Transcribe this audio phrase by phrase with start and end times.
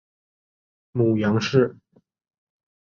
[0.93, 1.77] 母杨氏。